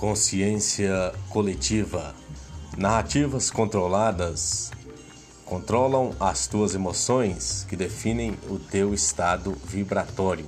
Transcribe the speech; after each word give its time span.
Consciência 0.00 1.12
coletiva. 1.28 2.14
Narrativas 2.74 3.50
controladas 3.50 4.70
controlam 5.44 6.14
as 6.18 6.46
tuas 6.46 6.74
emoções 6.74 7.66
que 7.68 7.76
definem 7.76 8.34
o 8.48 8.58
teu 8.58 8.94
estado 8.94 9.54
vibratório. 9.62 10.46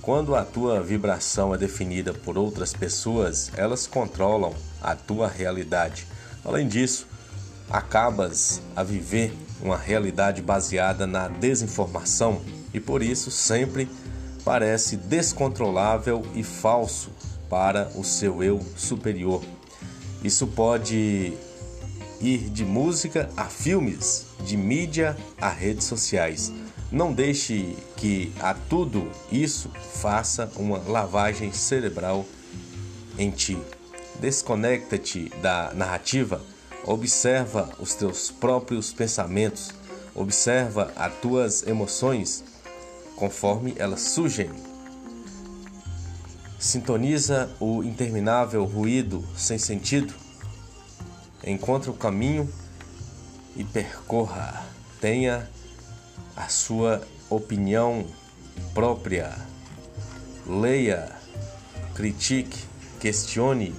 Quando 0.00 0.34
a 0.34 0.42
tua 0.42 0.82
vibração 0.82 1.54
é 1.54 1.58
definida 1.58 2.14
por 2.14 2.38
outras 2.38 2.72
pessoas, 2.72 3.52
elas 3.58 3.86
controlam 3.86 4.54
a 4.80 4.94
tua 4.94 5.28
realidade. 5.28 6.06
Além 6.42 6.66
disso, 6.66 7.06
acabas 7.68 8.62
a 8.74 8.82
viver 8.82 9.36
uma 9.60 9.76
realidade 9.76 10.40
baseada 10.40 11.06
na 11.06 11.28
desinformação 11.28 12.40
e 12.72 12.80
por 12.80 13.02
isso 13.02 13.30
sempre 13.30 13.86
parece 14.46 14.96
descontrolável 14.96 16.24
e 16.34 16.42
falso 16.42 17.10
para 17.48 17.90
o 17.94 18.04
seu 18.04 18.42
eu 18.42 18.60
superior. 18.76 19.42
Isso 20.22 20.46
pode 20.46 21.32
ir 22.20 22.50
de 22.50 22.64
música 22.64 23.30
a 23.36 23.44
filmes, 23.44 24.26
de 24.44 24.56
mídia 24.56 25.16
a 25.40 25.48
redes 25.48 25.86
sociais. 25.86 26.52
Não 26.90 27.12
deixe 27.12 27.76
que 27.96 28.32
a 28.40 28.54
tudo 28.54 29.10
isso 29.30 29.70
faça 30.00 30.50
uma 30.56 30.78
lavagem 30.78 31.52
cerebral 31.52 32.24
em 33.18 33.30
ti. 33.30 33.58
Desconecta-te 34.20 35.30
da 35.42 35.72
narrativa, 35.74 36.40
observa 36.84 37.70
os 37.78 37.94
teus 37.94 38.30
próprios 38.30 38.92
pensamentos, 38.92 39.70
observa 40.14 40.92
as 40.96 41.12
tuas 41.16 41.66
emoções 41.66 42.42
conforme 43.14 43.74
elas 43.76 44.00
surgem 44.00 44.50
Sintoniza 46.58 47.48
o 47.60 47.84
interminável 47.84 48.64
ruído 48.64 49.24
sem 49.36 49.58
sentido. 49.58 50.12
Encontre 51.46 51.88
o 51.88 51.94
caminho 51.94 52.52
e 53.54 53.62
percorra. 53.62 54.66
Tenha 55.00 55.48
a 56.36 56.48
sua 56.48 57.06
opinião 57.30 58.04
própria. 58.74 59.36
Leia, 60.44 61.12
critique, 61.94 62.58
questione, 62.98 63.72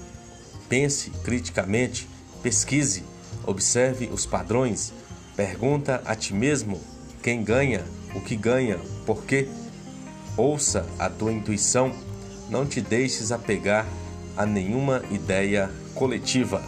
pense 0.69 1.09
criticamente, 1.09 2.07
pesquise, 2.41 3.03
observe 3.45 4.07
os 4.07 4.25
padrões, 4.25 4.93
pergunta 5.35 6.01
a 6.05 6.15
ti 6.15 6.33
mesmo 6.33 6.79
quem 7.21 7.43
ganha, 7.43 7.83
o 8.15 8.21
que 8.21 8.37
ganha, 8.37 8.79
por 9.05 9.25
quê. 9.25 9.49
Ouça 10.37 10.85
a 10.97 11.09
tua 11.09 11.33
intuição 11.33 11.93
não 12.49 12.65
te 12.65 12.81
deixes 12.81 13.31
apegar 13.31 13.85
a 14.35 14.45
nenhuma 14.45 15.01
ideia 15.11 15.69
coletiva. 15.93 16.61